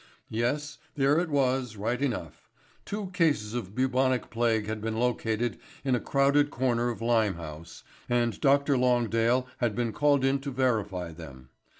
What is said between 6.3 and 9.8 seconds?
corner of Limehouse, and Dr. Longdale had